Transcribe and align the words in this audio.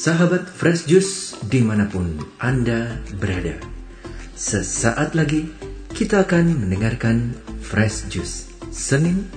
Sahabat 0.00 0.48
Fresh 0.48 0.88
Juice 0.88 1.36
di 1.44 1.60
mana 1.60 1.84
pun 1.84 2.16
Anda 2.40 3.04
berada. 3.20 3.60
Sesaat 4.32 5.12
lagi 5.12 5.44
kita 5.92 6.24
akan 6.24 6.56
mendengarkan 6.56 7.36
Fresh 7.60 8.08
Juice 8.08 8.48
Senin 8.72 9.28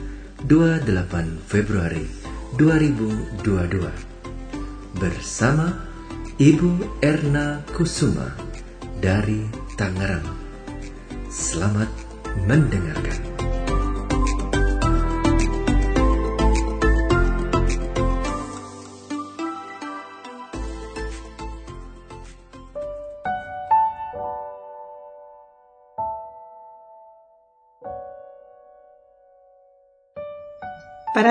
28 0.48 0.88
Februari 1.52 2.08
2022 2.56 3.44
Bersama 5.04 5.84
Ibu 6.40 7.04
Erna 7.04 7.60
Kusuma 7.76 8.32
dari 9.04 9.44
Tangerang. 9.76 10.32
Selamat 11.28 11.92
mendengarkan 12.48 13.33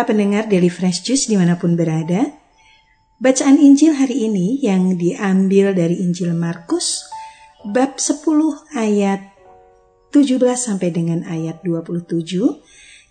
Para 0.03 0.19
pendengar 0.19 0.51
Daily 0.51 0.67
Fresh 0.67 1.07
Juice 1.07 1.31
di 1.31 1.39
mana 1.39 1.63
pun 1.63 1.79
berada, 1.79 2.27
bacaan 3.23 3.55
Injil 3.55 3.95
hari 3.95 4.27
ini 4.27 4.59
yang 4.59 4.99
diambil 4.99 5.79
dari 5.79 6.03
Injil 6.03 6.35
Markus, 6.35 7.07
bab 7.63 8.03
10 8.03 8.27
ayat 8.75 9.23
17 10.11 10.43
sampai 10.59 10.91
dengan 10.91 11.23
ayat 11.23 11.63
27, 11.63 12.19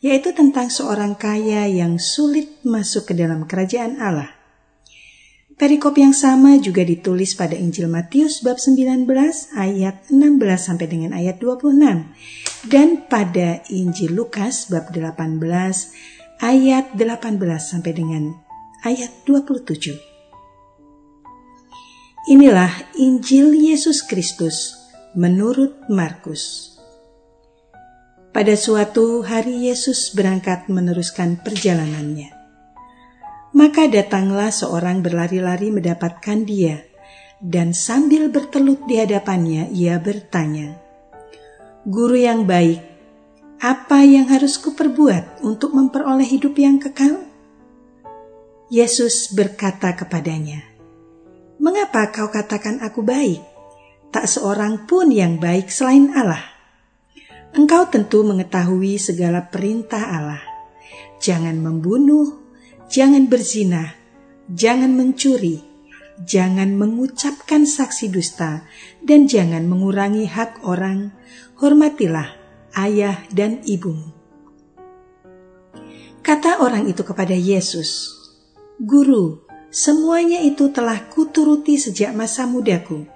yaitu 0.04 0.36
tentang 0.36 0.68
seorang 0.68 1.16
kaya 1.16 1.64
yang 1.72 1.96
sulit 1.96 2.60
masuk 2.68 3.08
ke 3.08 3.14
dalam 3.16 3.48
kerajaan 3.48 3.96
Allah. 3.96 4.42
Perikop 5.56 5.96
yang 5.96 6.12
sama 6.12 6.60
juga 6.60 6.84
ditulis 6.84 7.40
pada 7.40 7.56
Injil 7.56 7.88
Matius 7.88 8.44
bab 8.44 8.60
19 8.60 9.08
ayat 9.56 10.12
16 10.12 10.44
sampai 10.60 10.92
dengan 10.92 11.16
ayat 11.16 11.40
26 11.40 12.68
dan 12.68 13.06
pada 13.08 13.64
Injil 13.72 14.12
Lukas 14.12 14.68
bab 14.68 14.92
18 14.92 16.11
ayat 16.42 16.98
18 16.98 17.38
sampai 17.62 17.94
dengan 17.94 18.34
ayat 18.82 19.14
27. 19.30 19.94
Inilah 22.34 22.74
Injil 22.98 23.54
Yesus 23.54 24.02
Kristus 24.02 24.74
menurut 25.14 25.86
Markus. 25.86 26.74
Pada 28.34 28.58
suatu 28.58 29.22
hari 29.22 29.70
Yesus 29.70 30.18
berangkat 30.18 30.66
meneruskan 30.66 31.38
perjalanannya. 31.46 32.34
Maka 33.54 33.86
datanglah 33.86 34.50
seorang 34.50 35.06
berlari-lari 35.06 35.70
mendapatkan 35.70 36.42
dia, 36.42 36.82
dan 37.38 37.78
sambil 37.78 38.34
bertelut 38.34 38.82
di 38.90 38.98
hadapannya 38.98 39.70
ia 39.76 40.02
bertanya, 40.02 40.74
"Guru 41.86 42.18
yang 42.18 42.50
baik, 42.50 42.91
apa 43.62 44.02
yang 44.02 44.26
harus 44.26 44.58
kuperbuat 44.58 45.46
untuk 45.46 45.78
memperoleh 45.78 46.26
hidup 46.26 46.58
yang 46.58 46.82
kekal? 46.82 47.22
Yesus 48.74 49.30
berkata 49.38 49.94
kepadanya, 49.94 50.66
Mengapa 51.62 52.10
kau 52.10 52.34
katakan 52.34 52.82
aku 52.82 53.06
baik? 53.06 53.38
Tak 54.10 54.26
seorang 54.26 54.90
pun 54.90 55.14
yang 55.14 55.38
baik 55.38 55.70
selain 55.70 56.10
Allah. 56.18 56.42
Engkau 57.54 57.86
tentu 57.86 58.26
mengetahui 58.26 58.98
segala 58.98 59.46
perintah 59.46 60.10
Allah. 60.10 60.42
Jangan 61.22 61.62
membunuh, 61.62 62.42
jangan 62.90 63.30
berzina, 63.30 63.94
jangan 64.50 64.90
mencuri, 64.90 65.62
jangan 66.26 66.74
mengucapkan 66.74 67.70
saksi 67.70 68.10
dusta, 68.10 68.66
dan 69.06 69.30
jangan 69.30 69.70
mengurangi 69.70 70.26
hak 70.26 70.66
orang. 70.66 71.14
Hormatilah 71.62 72.41
ayah 72.76 73.20
dan 73.34 73.60
ibumu. 73.68 74.22
Kata 76.22 76.62
orang 76.62 76.86
itu 76.86 77.02
kepada 77.02 77.34
Yesus, 77.34 78.14
Guru, 78.78 79.42
semuanya 79.74 80.38
itu 80.46 80.70
telah 80.70 81.10
kuturuti 81.10 81.82
sejak 81.82 82.14
masa 82.14 82.46
mudaku. 82.46 83.10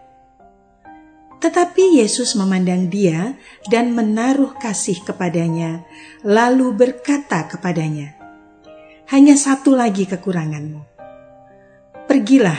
Tetapi 1.38 2.02
Yesus 2.02 2.34
memandang 2.34 2.90
dia 2.90 3.38
dan 3.70 3.94
menaruh 3.94 4.58
kasih 4.58 5.06
kepadanya, 5.06 5.86
lalu 6.26 6.74
berkata 6.74 7.46
kepadanya, 7.46 8.18
Hanya 9.14 9.38
satu 9.38 9.78
lagi 9.78 10.10
kekuranganmu. 10.10 10.82
Pergilah, 12.10 12.58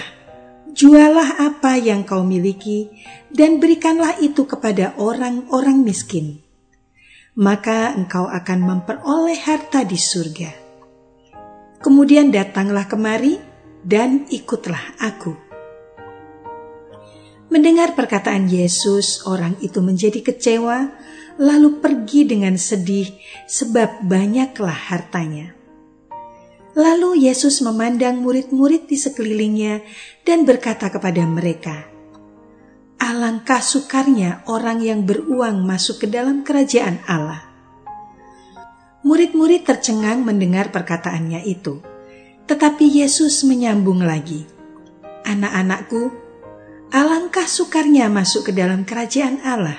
jualah 0.71 1.43
apa 1.43 1.75
yang 1.75 2.07
kau 2.07 2.23
miliki, 2.23 2.87
dan 3.35 3.59
berikanlah 3.59 4.15
itu 4.23 4.47
kepada 4.47 4.95
orang-orang 4.95 5.83
miskin 5.83 6.46
maka 7.37 7.93
engkau 7.93 8.25
akan 8.25 8.59
memperoleh 8.65 9.37
harta 9.37 9.85
di 9.85 10.01
surga. 10.01 10.51
Kemudian 11.85 12.33
datanglah 12.33 12.89
kemari 12.89 13.37
dan 13.85 14.25
ikutlah 14.33 14.97
aku. 14.97 15.37
Mendengar 17.47 17.95
perkataan 17.95 18.51
Yesus, 18.51 19.23
orang 19.29 19.55
itu 19.63 19.79
menjadi 19.79 20.19
kecewa, 20.19 20.91
lalu 21.39 21.79
pergi 21.79 22.27
dengan 22.27 22.59
sedih 22.59 23.07
sebab 23.47 24.03
banyaklah 24.03 24.75
hartanya. 24.91 25.55
Lalu 26.75 27.29
Yesus 27.31 27.63
memandang 27.63 28.21
murid-murid 28.21 28.91
di 28.91 28.99
sekelilingnya 28.99 29.81
dan 30.27 30.43
berkata 30.43 30.91
kepada 30.91 31.23
mereka, 31.25 31.96
Alangkah 32.97 33.61
sukarnya 33.61 34.41
orang 34.49 34.81
yang 34.81 35.05
beruang 35.05 35.69
masuk 35.69 36.01
ke 36.01 36.07
dalam 36.09 36.41
kerajaan 36.41 37.05
Allah. 37.05 37.45
Murid-murid 39.05 39.69
tercengang 39.69 40.25
mendengar 40.25 40.73
perkataannya 40.73 41.45
itu, 41.45 41.85
tetapi 42.49 42.89
Yesus 42.89 43.45
menyambung 43.45 44.01
lagi, 44.01 44.49
"Anak-anakku, 45.29 46.09
alangkah 46.89 47.45
sukarnya 47.45 48.09
masuk 48.09 48.49
ke 48.49 48.53
dalam 48.57 48.89
kerajaan 48.89 49.45
Allah. 49.45 49.77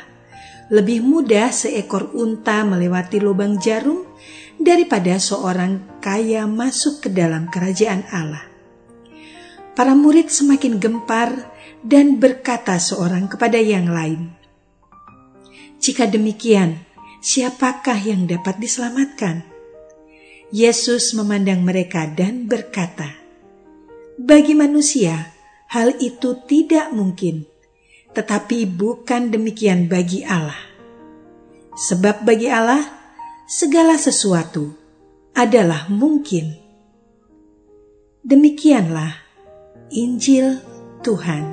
Lebih 0.70 1.02
mudah 1.02 1.50
seekor 1.50 2.14
unta 2.14 2.62
melewati 2.70 3.18
lubang 3.18 3.58
jarum 3.58 4.06
daripada 4.62 5.18
seorang 5.18 6.02
kaya 6.06 6.46
masuk 6.46 7.02
ke 7.02 7.10
dalam 7.10 7.50
kerajaan 7.50 8.06
Allah." 8.14 8.56
Para 9.78 9.94
murid 9.94 10.34
semakin 10.34 10.82
gempar 10.82 11.54
dan 11.86 12.18
berkata 12.18 12.82
seorang 12.82 13.30
kepada 13.30 13.62
yang 13.62 13.86
lain, 13.86 14.34
"Jika 15.78 16.10
demikian, 16.10 16.82
siapakah 17.22 18.02
yang 18.02 18.26
dapat 18.26 18.58
diselamatkan?" 18.58 19.46
Yesus 20.50 21.14
memandang 21.14 21.62
mereka 21.62 22.10
dan 22.10 22.50
berkata, 22.50 23.22
"Bagi 24.18 24.58
manusia, 24.58 25.30
hal 25.70 25.94
itu 26.02 26.42
tidak 26.50 26.90
mungkin, 26.90 27.46
tetapi 28.18 28.66
bukan 28.66 29.30
demikian 29.30 29.86
bagi 29.86 30.26
Allah. 30.26 30.58
Sebab 31.78 32.26
bagi 32.26 32.50
Allah, 32.50 32.82
segala 33.46 33.94
sesuatu 33.94 34.74
adalah 35.38 35.86
mungkin." 35.86 36.66
Demikianlah 38.26 39.27
Injil 39.88 40.59
Tuhan. 41.00 41.44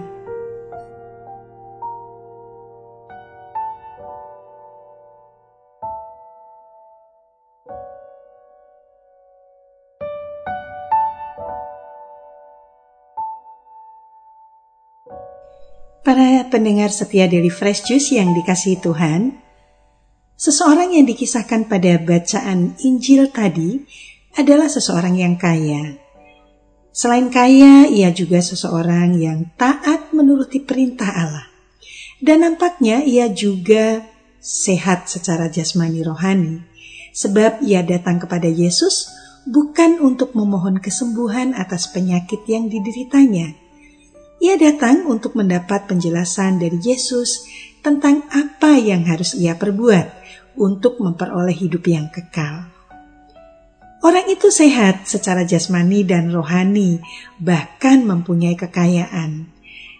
Para 16.03 16.51
pendengar 16.51 16.91
setia 16.91 17.31
dari 17.31 17.49
Fresh 17.49 17.87
Juice 17.87 18.19
yang 18.19 18.35
dikasihi 18.35 18.83
Tuhan, 18.83 19.39
seseorang 20.35 20.91
yang 20.91 21.07
dikisahkan 21.07 21.71
pada 21.71 22.03
bacaan 22.03 22.75
Injil 22.83 23.31
tadi 23.31 23.87
adalah 24.35 24.67
seseorang 24.67 25.15
yang 25.15 25.39
kaya. 25.39 26.04
Selain 26.95 27.27
kaya, 27.27 27.91
ia 27.91 28.15
juga 28.15 28.39
seseorang 28.39 29.19
yang 29.19 29.51
taat 29.59 30.15
menuruti 30.15 30.63
perintah 30.63 31.11
Allah. 31.11 31.47
Dan 32.23 32.47
nampaknya 32.47 33.03
ia 33.03 33.27
juga 33.27 34.07
sehat 34.39 35.11
secara 35.11 35.51
jasmani 35.51 36.07
rohani, 36.07 36.63
sebab 37.11 37.67
ia 37.67 37.83
datang 37.83 38.23
kepada 38.23 38.47
Yesus 38.47 39.11
bukan 39.51 39.99
untuk 40.01 40.39
memohon 40.39 40.79
kesembuhan 40.79 41.53
atas 41.59 41.91
penyakit 41.91 42.47
yang 42.47 42.71
dideritanya, 42.71 43.59
ia 44.39 44.55
datang 44.61 45.09
untuk 45.09 45.35
mendapat 45.35 45.89
penjelasan 45.89 46.61
dari 46.61 46.77
Yesus 46.79 47.49
tentang 47.81 48.23
apa 48.31 48.77
yang 48.77 49.03
harus 49.09 49.35
ia 49.35 49.57
perbuat 49.57 50.07
untuk 50.61 51.01
memperoleh 51.01 51.55
hidup 51.55 51.85
yang 51.89 52.07
kekal. 52.13 52.74
Orang 54.05 54.29
itu 54.29 54.53
sehat 54.53 55.09
secara 55.09 55.49
jasmani 55.49 56.05
dan 56.05 56.29
rohani, 56.29 57.01
bahkan 57.41 58.05
mempunyai 58.05 58.53
kekayaan. 58.53 59.49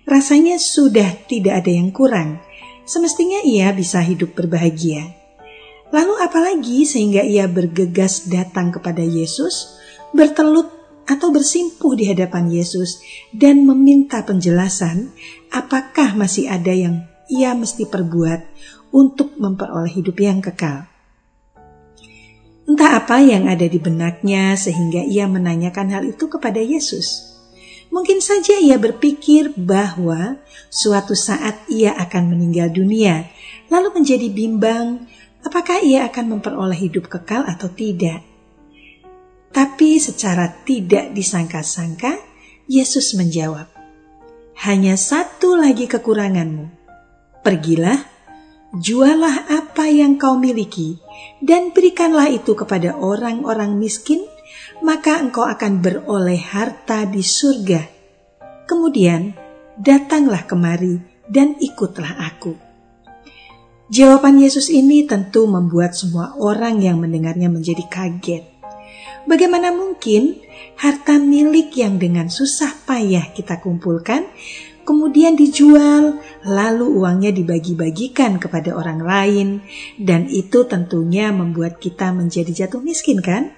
Rasanya 0.05 0.61
sudah 0.61 1.09
tidak 1.25 1.65
ada 1.65 1.73
yang 1.73 1.89
kurang. 1.89 2.37
Semestinya 2.85 3.41
ia 3.41 3.73
bisa 3.73 4.05
hidup 4.05 4.37
berbahagia. 4.37 5.09
Lalu 5.89 6.21
apalagi 6.21 6.85
sehingga 6.85 7.25
ia 7.25 7.49
bergegas 7.49 8.29
datang 8.29 8.77
kepada 8.77 9.01
Yesus, 9.01 9.81
bertelut 10.13 10.69
atau 11.09 11.33
bersimpuh 11.33 11.97
di 11.97 12.05
hadapan 12.05 12.53
Yesus 12.53 13.01
dan 13.33 13.65
meminta 13.65 14.21
penjelasan 14.21 15.17
apakah 15.49 16.13
masih 16.13 16.53
ada 16.53 16.77
yang 16.77 17.09
ia 17.33 17.57
mesti 17.57 17.89
perbuat 17.89 18.41
untuk 18.93 19.33
memperoleh 19.41 19.97
hidup 19.97 20.21
yang 20.21 20.45
kekal. 20.45 20.94
Entah 22.75 22.99
apa 22.99 23.23
yang 23.23 23.47
ada 23.47 23.71
di 23.71 23.79
benaknya 23.79 24.59
sehingga 24.59 24.99
ia 25.07 25.31
menanyakan 25.31 25.95
hal 25.95 26.03
itu 26.11 26.27
kepada 26.27 26.59
Yesus. 26.59 27.39
Mungkin 27.95 28.19
saja 28.19 28.59
ia 28.59 28.75
berpikir 28.83 29.55
bahwa 29.55 30.43
suatu 30.75 31.15
saat 31.15 31.71
ia 31.71 31.95
akan 31.95 32.35
meninggal 32.35 32.75
dunia, 32.75 33.31
lalu 33.71 34.03
menjadi 34.03 34.27
bimbang 34.27 35.07
apakah 35.47 35.87
ia 35.87 36.03
akan 36.11 36.35
memperoleh 36.35 36.75
hidup 36.75 37.07
kekal 37.07 37.47
atau 37.47 37.71
tidak. 37.71 38.27
Tapi 39.55 40.03
secara 40.03 40.51
tidak 40.67 41.15
disangka-sangka, 41.15 42.19
Yesus 42.67 43.15
menjawab, 43.15 43.71
"Hanya 44.67 44.99
satu 44.99 45.55
lagi 45.55 45.87
kekuranganmu. 45.87 46.67
Pergilah, 47.39 48.03
jualah 48.75 49.47
apa 49.63 49.87
yang 49.87 50.19
kau 50.19 50.35
miliki 50.35 51.04
dan 51.43 51.71
berikanlah 51.75 52.31
itu 52.31 52.57
kepada 52.57 52.97
orang-orang 52.97 53.77
miskin, 53.77 54.25
maka 54.81 55.21
engkau 55.21 55.45
akan 55.45 55.81
beroleh 55.85 56.41
harta 56.41 57.05
di 57.09 57.21
surga. 57.21 57.83
Kemudian 58.65 59.37
datanglah 59.77 60.47
kemari 60.49 61.01
dan 61.29 61.57
ikutlah 61.61 62.17
aku. 62.33 62.57
Jawaban 63.93 64.41
Yesus 64.41 64.73
ini 64.73 65.05
tentu 65.05 65.45
membuat 65.45 65.93
semua 65.93 66.33
orang 66.41 66.81
yang 66.81 67.05
mendengarnya 67.05 67.53
menjadi 67.53 67.85
kaget. 67.85 68.45
Bagaimana 69.29 69.73
mungkin 69.73 70.41
harta 70.81 71.21
milik 71.21 71.77
yang 71.77 72.01
dengan 72.01 72.33
susah 72.33 72.73
payah 72.89 73.33
kita 73.33 73.61
kumpulkan 73.61 74.25
kemudian 74.85 75.35
dijual, 75.35 76.21
lalu 76.45 76.87
uangnya 76.87 77.33
dibagi-bagikan 77.33 78.39
kepada 78.39 78.77
orang 78.77 79.01
lain, 79.01 79.49
dan 79.97 80.29
itu 80.29 80.69
tentunya 80.69 81.33
membuat 81.33 81.81
kita 81.81 82.13
menjadi 82.13 82.65
jatuh 82.65 82.85
miskin, 82.85 83.25
kan? 83.25 83.57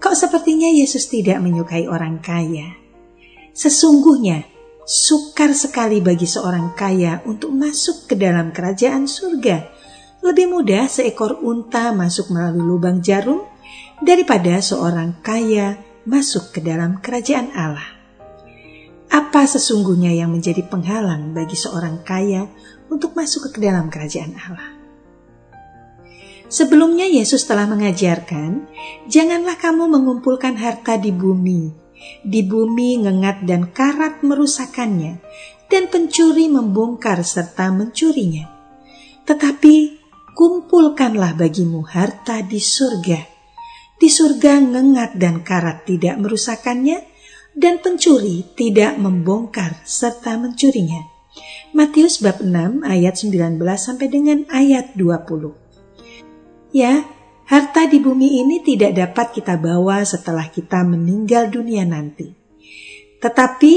Kok 0.00 0.16
sepertinya 0.16 0.68
Yesus 0.68 1.08
tidak 1.08 1.40
menyukai 1.40 1.86
orang 1.86 2.20
kaya? 2.20 2.76
Sesungguhnya, 3.54 4.44
sukar 4.84 5.54
sekali 5.56 6.04
bagi 6.04 6.28
seorang 6.28 6.76
kaya 6.76 7.24
untuk 7.24 7.54
masuk 7.54 8.10
ke 8.10 8.14
dalam 8.18 8.52
kerajaan 8.52 9.08
surga. 9.08 9.72
Lebih 10.20 10.48
mudah 10.48 10.88
seekor 10.88 11.40
unta 11.40 11.92
masuk 11.92 12.32
melalui 12.32 12.64
lubang 12.64 13.00
jarum 13.00 13.44
daripada 14.00 14.60
seorang 14.60 15.20
kaya 15.24 15.80
masuk 16.04 16.52
ke 16.52 16.60
dalam 16.60 17.00
kerajaan 17.00 17.52
Allah. 17.56 18.03
Apa 19.14 19.46
sesungguhnya 19.46 20.10
yang 20.10 20.34
menjadi 20.34 20.66
penghalang 20.66 21.38
bagi 21.38 21.54
seorang 21.54 22.02
kaya 22.02 22.50
untuk 22.90 23.14
masuk 23.14 23.54
ke 23.54 23.62
dalam 23.62 23.86
kerajaan 23.86 24.34
Allah? 24.34 24.74
Sebelumnya 26.50 27.06
Yesus 27.06 27.46
telah 27.46 27.70
mengajarkan, 27.70 28.66
janganlah 29.06 29.54
kamu 29.54 29.86
mengumpulkan 29.86 30.58
harta 30.58 30.98
di 30.98 31.14
bumi. 31.14 31.70
Di 32.26 32.42
bumi 32.42 33.06
ngengat 33.06 33.46
dan 33.46 33.70
karat 33.70 34.26
merusakannya, 34.26 35.22
dan 35.70 35.86
pencuri 35.86 36.50
membongkar 36.50 37.22
serta 37.22 37.70
mencurinya. 37.70 38.50
Tetapi 39.30 39.74
kumpulkanlah 40.34 41.38
bagimu 41.38 41.86
harta 41.86 42.42
di 42.42 42.58
surga. 42.58 43.30
Di 43.94 44.10
surga 44.10 44.58
ngengat 44.58 45.14
dan 45.14 45.46
karat 45.46 45.86
tidak 45.86 46.18
merusakannya, 46.18 47.13
dan 47.54 47.78
pencuri 47.78 48.42
tidak 48.58 48.98
membongkar 48.98 49.78
serta 49.86 50.34
mencurinya. 50.38 51.14
Matius 51.74 52.22
bab 52.22 52.38
6 52.38 52.86
ayat 52.86 53.14
19 53.18 53.58
sampai 53.74 54.06
dengan 54.06 54.46
ayat 54.50 54.94
20. 54.94 55.50
Ya, 56.70 57.02
harta 57.50 57.86
di 57.90 57.98
bumi 57.98 58.42
ini 58.42 58.62
tidak 58.62 58.94
dapat 58.94 59.34
kita 59.34 59.58
bawa 59.58 60.06
setelah 60.06 60.46
kita 60.50 60.86
meninggal 60.86 61.50
dunia 61.50 61.82
nanti. 61.82 62.30
Tetapi 63.18 63.72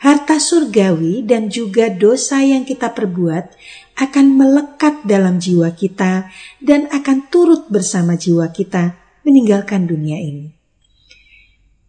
harta 0.00 0.36
surgawi 0.36 1.24
dan 1.24 1.48
juga 1.48 1.88
dosa 1.88 2.44
yang 2.44 2.68
kita 2.68 2.92
perbuat 2.92 3.56
akan 3.96 4.26
melekat 4.36 5.08
dalam 5.08 5.40
jiwa 5.40 5.72
kita 5.72 6.30
dan 6.60 6.86
akan 6.92 7.32
turut 7.32 7.66
bersama 7.72 8.14
jiwa 8.14 8.52
kita 8.52 8.94
meninggalkan 9.24 9.88
dunia 9.88 10.20
ini. 10.20 10.57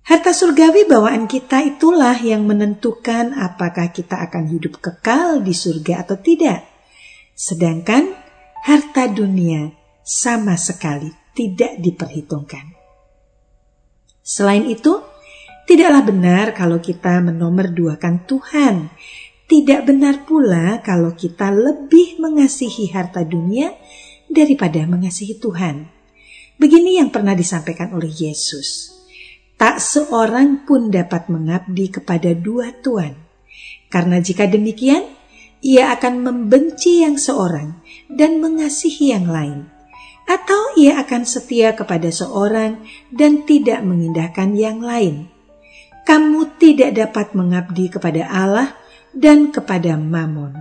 Harta 0.10 0.34
surgawi 0.34 0.90
bawaan 0.90 1.30
kita 1.30 1.62
itulah 1.62 2.18
yang 2.18 2.50
menentukan 2.50 3.30
apakah 3.30 3.94
kita 3.94 4.18
akan 4.26 4.50
hidup 4.50 4.82
kekal 4.82 5.38
di 5.38 5.54
surga 5.54 6.02
atau 6.02 6.18
tidak. 6.18 6.66
Sedangkan 7.38 8.18
harta 8.66 9.06
dunia 9.06 9.70
sama 10.02 10.58
sekali 10.58 11.14
tidak 11.38 11.78
diperhitungkan. 11.78 12.74
Selain 14.26 14.66
itu, 14.66 14.98
tidaklah 15.70 16.02
benar 16.02 16.58
kalau 16.58 16.82
kita 16.82 17.22
menomorduakan 17.22 18.26
Tuhan. 18.26 18.90
Tidak 19.46 19.86
benar 19.86 20.26
pula 20.26 20.82
kalau 20.82 21.14
kita 21.14 21.54
lebih 21.54 22.18
mengasihi 22.18 22.90
harta 22.90 23.22
dunia 23.22 23.78
daripada 24.26 24.82
mengasihi 24.90 25.38
Tuhan. 25.38 25.86
Begini 26.58 26.98
yang 26.98 27.14
pernah 27.14 27.38
disampaikan 27.38 27.94
oleh 27.94 28.10
Yesus 28.10 28.99
tak 29.60 29.84
seorang 29.84 30.64
pun 30.64 30.88
dapat 30.88 31.28
mengabdi 31.28 31.92
kepada 31.92 32.32
dua 32.32 32.72
tuan. 32.80 33.12
Karena 33.92 34.24
jika 34.24 34.48
demikian, 34.48 35.04
ia 35.60 35.92
akan 35.92 36.24
membenci 36.24 37.04
yang 37.04 37.20
seorang 37.20 37.76
dan 38.08 38.40
mengasihi 38.40 39.12
yang 39.12 39.28
lain. 39.28 39.68
Atau 40.24 40.80
ia 40.80 41.04
akan 41.04 41.28
setia 41.28 41.76
kepada 41.76 42.08
seorang 42.08 42.80
dan 43.12 43.44
tidak 43.44 43.84
mengindahkan 43.84 44.56
yang 44.56 44.80
lain. 44.80 45.28
Kamu 46.08 46.56
tidak 46.56 46.96
dapat 46.96 47.36
mengabdi 47.36 47.92
kepada 47.92 48.32
Allah 48.32 48.72
dan 49.12 49.52
kepada 49.52 50.00
Mammon. 50.00 50.56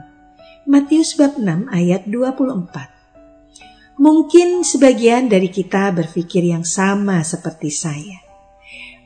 Matius 0.67 1.15
bab 1.15 1.39
6 1.39 1.71
ayat 1.71 2.03
24 2.11 4.03
Mungkin 4.03 4.67
sebagian 4.67 5.31
dari 5.31 5.49
kita 5.49 5.95
berpikir 5.95 6.51
yang 6.51 6.67
sama 6.67 7.23
seperti 7.25 7.73
saya 7.73 8.28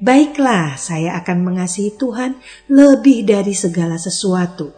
Baiklah, 0.03 0.75
saya 0.83 1.15
akan 1.23 1.47
mengasihi 1.47 1.95
Tuhan 1.95 2.35
lebih 2.67 3.23
dari 3.23 3.55
segala 3.55 3.95
sesuatu. 4.03 4.75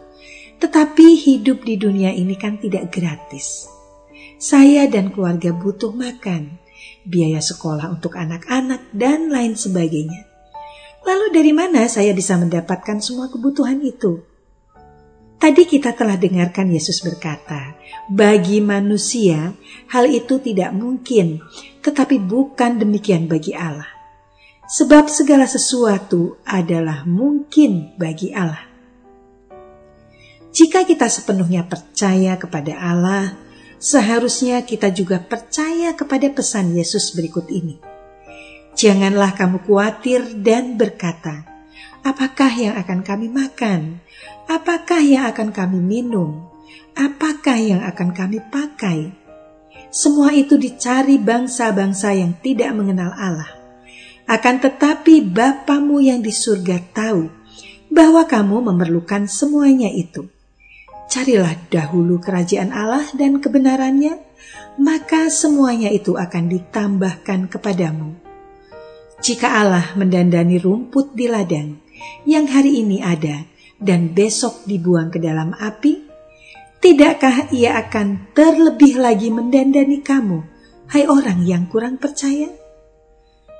Tetapi 0.60 1.16
hidup 1.16 1.64
di 1.64 1.80
dunia 1.80 2.12
ini 2.12 2.36
kan 2.36 2.60
tidak 2.60 2.92
gratis. 2.92 3.64
Saya 4.36 4.84
dan 4.84 5.08
keluarga 5.08 5.56
butuh 5.56 5.96
makan, 5.96 6.60
biaya 7.08 7.40
sekolah 7.40 7.88
untuk 7.88 8.20
anak-anak, 8.20 8.92
dan 8.92 9.32
lain 9.32 9.56
sebagainya. 9.56 10.28
Lalu 11.08 11.32
dari 11.32 11.56
mana 11.56 11.88
saya 11.88 12.12
bisa 12.12 12.36
mendapatkan 12.36 13.00
semua 13.00 13.32
kebutuhan 13.32 13.80
itu? 13.80 14.20
Tadi 15.40 15.64
kita 15.64 15.96
telah 15.96 16.20
dengarkan 16.20 16.68
Yesus 16.68 17.00
berkata, 17.00 17.80
bagi 18.12 18.60
manusia 18.60 19.56
hal 19.88 20.04
itu 20.04 20.36
tidak 20.36 20.76
mungkin, 20.76 21.40
tetapi 21.80 22.20
bukan 22.20 22.76
demikian 22.76 23.24
bagi 23.24 23.56
Allah 23.56 23.93
sebab 24.64 25.12
segala 25.12 25.44
sesuatu 25.44 26.40
adalah 26.48 27.04
mungkin 27.04 27.92
bagi 28.00 28.32
Allah. 28.32 28.64
Jika 30.54 30.86
kita 30.86 31.10
sepenuhnya 31.10 31.66
percaya 31.66 32.38
kepada 32.38 32.78
Allah, 32.78 33.34
seharusnya 33.82 34.62
kita 34.62 34.88
juga 34.94 35.18
percaya 35.18 35.92
kepada 35.92 36.30
pesan 36.30 36.72
Yesus 36.72 37.12
berikut 37.12 37.50
ini. 37.50 37.82
Janganlah 38.74 39.34
kamu 39.34 39.66
khawatir 39.66 40.22
dan 40.40 40.78
berkata, 40.78 41.42
apakah 42.06 42.50
yang 42.54 42.74
akan 42.78 43.02
kami 43.02 43.26
makan? 43.30 43.98
Apakah 44.46 45.02
yang 45.02 45.26
akan 45.26 45.50
kami 45.50 45.78
minum? 45.82 46.46
Apakah 46.94 47.58
yang 47.58 47.82
akan 47.82 48.14
kami 48.14 48.38
pakai? 48.38 49.10
Semua 49.90 50.30
itu 50.34 50.54
dicari 50.54 51.18
bangsa-bangsa 51.18 52.14
yang 52.14 52.34
tidak 52.42 52.70
mengenal 52.74 53.10
Allah 53.14 53.63
akan 54.24 54.56
tetapi 54.56 55.20
Bapamu 55.20 56.00
yang 56.00 56.24
di 56.24 56.32
surga 56.32 56.80
tahu 56.96 57.28
bahwa 57.92 58.24
kamu 58.24 58.72
memerlukan 58.72 59.28
semuanya 59.28 59.92
itu. 59.92 60.26
Carilah 61.12 61.54
dahulu 61.68 62.18
kerajaan 62.18 62.72
Allah 62.72 63.04
dan 63.12 63.38
kebenarannya, 63.38 64.18
maka 64.80 65.28
semuanya 65.28 65.92
itu 65.92 66.16
akan 66.16 66.50
ditambahkan 66.50 67.52
kepadamu. 67.52 68.16
Jika 69.20 69.62
Allah 69.62 69.94
mendandani 69.94 70.58
rumput 70.58 71.14
di 71.14 71.30
ladang 71.30 71.78
yang 72.24 72.48
hari 72.48 72.82
ini 72.82 73.04
ada 73.04 73.44
dan 73.78 74.10
besok 74.10 74.64
dibuang 74.64 75.12
ke 75.12 75.20
dalam 75.20 75.52
api, 75.54 76.02
tidakkah 76.80 77.52
ia 77.54 77.78
akan 77.78 78.32
terlebih 78.32 78.98
lagi 78.98 79.28
mendandani 79.28 80.00
kamu, 80.00 80.40
hai 80.90 81.04
orang 81.06 81.44
yang 81.44 81.68
kurang 81.70 82.00
percaya? 82.00 82.63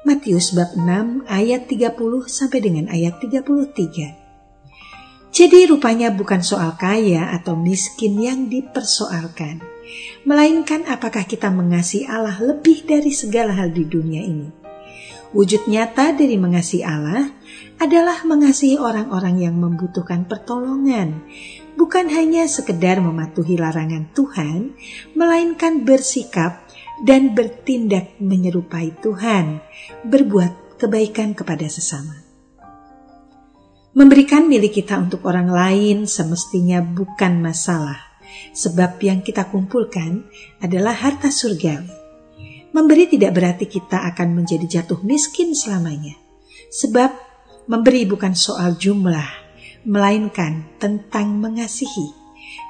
Matius 0.05 0.53
bab 0.53 0.77
6 0.77 1.25
ayat 1.33 1.65
30 1.65 1.97
sampai 2.29 2.61
dengan 2.61 2.93
ayat 2.93 3.25
33. 3.25 5.33
Jadi 5.33 5.65
rupanya 5.65 6.13
bukan 6.13 6.45
soal 6.45 6.77
kaya 6.77 7.33
atau 7.33 7.57
miskin 7.57 8.21
yang 8.21 8.53
dipersoalkan, 8.53 9.65
melainkan 10.29 10.85
apakah 10.93 11.25
kita 11.25 11.49
mengasihi 11.49 12.05
Allah 12.05 12.37
lebih 12.37 12.85
dari 12.85 13.17
segala 13.17 13.57
hal 13.57 13.73
di 13.73 13.89
dunia 13.89 14.21
ini. 14.21 14.53
Wujud 15.33 15.73
nyata 15.73 16.13
dari 16.13 16.37
mengasihi 16.37 16.85
Allah 16.85 17.33
adalah 17.81 18.29
mengasihi 18.29 18.77
orang-orang 18.77 19.41
yang 19.41 19.57
membutuhkan 19.57 20.29
pertolongan, 20.29 21.25
bukan 21.81 22.13
hanya 22.13 22.45
sekedar 22.45 23.01
mematuhi 23.01 23.57
larangan 23.57 24.13
Tuhan, 24.13 24.77
melainkan 25.17 25.89
bersikap 25.89 26.64
dan 27.03 27.35
bertindak 27.35 28.15
menyerupai 28.23 28.95
Tuhan, 29.03 29.59
berbuat 30.07 30.79
kebaikan 30.79 31.35
kepada 31.35 31.67
sesama. 31.67 32.23
Memberikan 33.95 34.51
milik 34.51 34.83
kita 34.83 34.99
untuk 34.99 35.23
orang 35.27 35.51
lain 35.51 36.11
semestinya 36.11 36.83
bukan 36.83 37.39
masalah, 37.39 37.99
sebab 38.51 38.99
yang 38.99 39.23
kita 39.23 39.47
kumpulkan 39.47 40.27
adalah 40.59 40.95
harta 40.95 41.31
surgawi. 41.31 41.91
Memberi 42.75 43.07
tidak 43.07 43.39
berarti 43.39 43.71
kita 43.71 44.03
akan 44.11 44.35
menjadi 44.35 44.83
jatuh 44.83 44.99
miskin 45.07 45.55
selamanya, 45.55 46.19
sebab 46.75 47.15
memberi 47.71 48.03
bukan 48.03 48.35
soal 48.35 48.75
jumlah, 48.75 49.31
melainkan 49.87 50.75
tentang 50.83 51.39
mengasihi. 51.39 52.11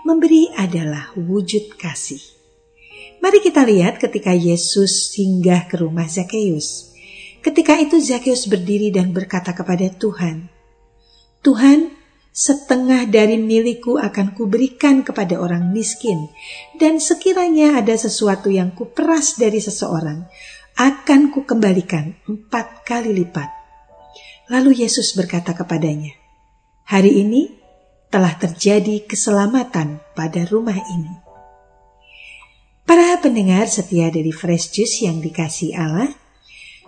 Memberi 0.05 0.53
adalah 0.53 1.09
wujud 1.17 1.81
kasih. 1.81 2.34
Mari 3.25 3.41
kita 3.41 3.65
lihat 3.65 3.97
ketika 3.97 4.37
Yesus 4.37 5.17
singgah 5.17 5.65
ke 5.65 5.81
rumah 5.81 6.05
Zakheus. 6.05 6.93
Ketika 7.41 7.73
itu 7.81 7.97
Zakheus 7.97 8.45
berdiri 8.45 8.93
dan 8.93 9.17
berkata 9.17 9.57
kepada 9.57 9.89
Tuhan, 9.89 10.53
Tuhan, 11.41 11.89
setengah 12.37 13.09
dari 13.09 13.41
milikku 13.41 13.97
akan 13.97 14.37
kuberikan 14.37 15.01
kepada 15.01 15.41
orang 15.41 15.73
miskin, 15.73 16.29
dan 16.77 17.01
sekiranya 17.01 17.81
ada 17.81 17.97
sesuatu 17.97 18.53
yang 18.53 18.77
kuperas 18.77 19.41
dari 19.41 19.57
seseorang, 19.57 20.29
akan 20.77 21.33
kukembalikan 21.33 22.13
empat 22.29 22.85
kali 22.85 23.25
lipat. 23.25 23.49
Lalu 24.53 24.85
Yesus 24.85 25.17
berkata 25.17 25.57
kepadanya, 25.57 26.13
Hari 26.93 27.25
ini 27.25 27.49
telah 28.13 28.37
terjadi 28.37 29.09
keselamatan 29.09 30.05
pada 30.13 30.45
rumah 30.45 30.77
ini. 30.77 31.24
Para 32.85 33.17
pendengar 33.17 33.65
setia 33.65 34.13
dari 34.13 34.29
Fresh 34.29 34.77
Juice 34.77 35.09
yang 35.09 35.25
dikasih 35.25 35.73
Allah, 35.73 36.13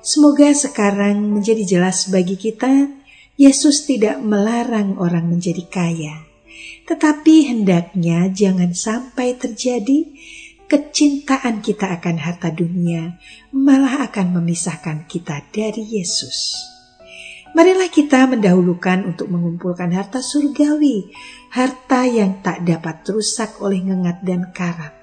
semoga 0.04 0.52
sekarang 0.52 1.24
menjadi 1.32 1.64
jelas 1.64 2.12
bagi 2.12 2.36
kita 2.36 2.92
Yesus 3.40 3.88
tidak 3.88 4.20
melarang 4.20 5.00
orang 5.00 5.28
menjadi 5.28 5.64
kaya, 5.68 6.24
tetapi 6.88 7.52
hendaknya 7.52 8.28
jangan 8.32 8.76
sampai 8.76 9.40
terjadi 9.40 10.08
kecintaan 10.68 11.60
kita 11.60 12.00
akan 12.00 12.16
harta 12.16 12.48
dunia, 12.48 13.20
malah 13.52 14.08
akan 14.08 14.40
memisahkan 14.40 15.04
kita 15.04 15.44
dari 15.52 16.00
Yesus. 16.00 16.56
Marilah 17.52 17.92
kita 17.92 18.24
mendahulukan 18.24 19.04
untuk 19.04 19.28
mengumpulkan 19.32 19.92
harta 19.92 20.20
surgawi, 20.24 21.12
harta 21.52 22.08
yang 22.08 22.40
tak 22.40 22.64
dapat 22.64 23.04
rusak 23.04 23.60
oleh 23.60 23.80
ngengat 23.84 24.20
dan 24.24 24.52
karat, 24.52 24.95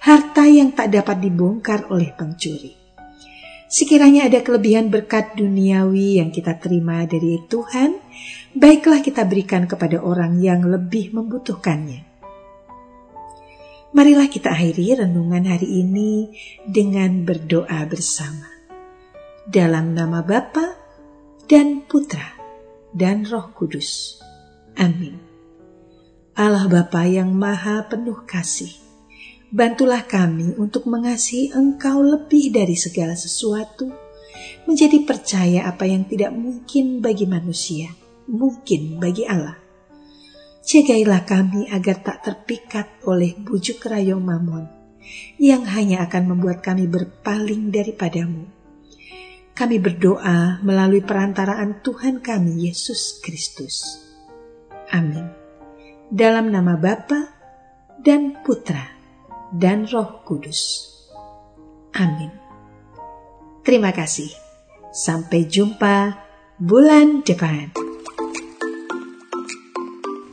harta 0.00 0.48
yang 0.48 0.72
tak 0.72 0.92
dapat 0.94 1.20
dibongkar 1.20 1.90
oleh 1.92 2.10
pencuri. 2.16 2.80
Sekiranya 3.70 4.26
ada 4.26 4.42
kelebihan 4.42 4.90
berkat 4.90 5.38
duniawi 5.38 6.18
yang 6.18 6.34
kita 6.34 6.58
terima 6.58 7.06
dari 7.06 7.38
Tuhan, 7.46 8.02
baiklah 8.50 8.98
kita 8.98 9.22
berikan 9.22 9.70
kepada 9.70 10.02
orang 10.02 10.42
yang 10.42 10.66
lebih 10.66 11.14
membutuhkannya. 11.14 12.02
Marilah 13.94 14.26
kita 14.26 14.54
akhiri 14.54 15.02
renungan 15.02 15.50
hari 15.50 15.86
ini 15.86 16.34
dengan 16.66 17.26
berdoa 17.26 17.86
bersama. 17.86 18.46
Dalam 19.46 19.94
nama 19.94 20.22
Bapa 20.22 20.78
dan 21.46 21.86
Putra 21.86 22.38
dan 22.94 23.26
Roh 23.26 23.50
Kudus. 23.54 24.18
Amin. 24.78 25.18
Allah 26.38 26.70
Bapa 26.70 27.02
yang 27.06 27.34
Maha 27.34 27.86
Penuh 27.90 28.22
Kasih, 28.26 28.70
Bantulah 29.50 30.06
kami 30.06 30.54
untuk 30.62 30.86
mengasihi 30.86 31.50
Engkau 31.50 32.06
lebih 32.06 32.54
dari 32.54 32.78
segala 32.78 33.18
sesuatu, 33.18 33.90
menjadi 34.62 35.02
percaya 35.02 35.66
apa 35.66 35.90
yang 35.90 36.06
tidak 36.06 36.30
mungkin 36.30 37.02
bagi 37.02 37.26
manusia, 37.26 37.90
mungkin 38.30 39.02
bagi 39.02 39.26
Allah. 39.26 39.58
Jagailah 40.62 41.26
kami 41.26 41.66
agar 41.66 41.98
tak 41.98 42.18
terpikat 42.22 43.02
oleh 43.10 43.34
bujuk 43.34 43.82
rayu 43.90 44.22
mamon, 44.22 44.70
yang 45.42 45.66
hanya 45.66 46.06
akan 46.06 46.30
membuat 46.30 46.62
kami 46.62 46.86
berpaling 46.86 47.74
daripadamu. 47.74 48.46
Kami 49.58 49.82
berdoa 49.82 50.62
melalui 50.62 51.02
perantaraan 51.02 51.82
Tuhan 51.82 52.22
kami 52.22 52.70
Yesus 52.70 53.18
Kristus. 53.18 53.98
Amin. 54.94 55.26
Dalam 56.06 56.54
nama 56.54 56.78
Bapa 56.78 57.34
dan 57.98 58.46
Putra 58.46 58.99
dan 59.54 59.86
Roh 59.90 60.22
Kudus. 60.22 60.90
Amin. 61.94 62.30
Terima 63.66 63.90
kasih. 63.90 64.30
Sampai 64.90 65.46
jumpa 65.46 66.18
bulan 66.58 67.22
depan. 67.22 67.70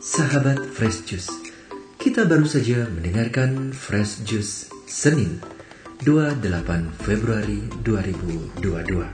Sahabat 0.02 0.74
Fresh 0.74 1.06
Juice, 1.06 1.30
kita 2.02 2.26
baru 2.26 2.48
saja 2.48 2.90
mendengarkan 2.90 3.76
Fresh 3.76 4.26
Juice 4.26 4.72
Senin 4.90 5.44
28 6.02 6.94
Februari 7.06 7.62
2022. 7.86 9.06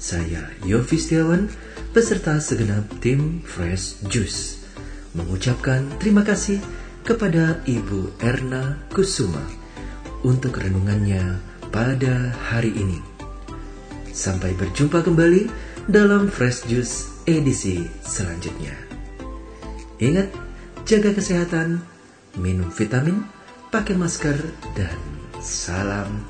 Saya 0.00 0.50
Yofi 0.66 0.98
Setiawan 0.98 1.46
beserta 1.94 2.42
segenap 2.42 2.90
tim 2.98 3.44
Fresh 3.46 4.02
Juice 4.10 4.64
mengucapkan 5.14 5.86
terima 6.02 6.26
kasih 6.26 6.58
kepada 7.04 7.60
Ibu 7.68 8.16
Erna 8.24 8.80
Kusuma 8.88 9.44
untuk 10.24 10.56
renungannya 10.56 11.38
pada 11.68 12.32
hari 12.48 12.72
ini. 12.72 12.98
Sampai 14.10 14.56
berjumpa 14.56 15.04
kembali 15.04 15.46
dalam 15.86 16.32
Fresh 16.32 16.64
Juice 16.64 17.22
edisi 17.28 17.84
selanjutnya. 18.00 18.72
Ingat, 20.00 20.32
jaga 20.88 21.12
kesehatan, 21.12 21.84
minum 22.40 22.72
vitamin, 22.72 23.22
pakai 23.68 23.94
masker, 24.00 24.40
dan 24.72 24.96
salam 25.44 26.24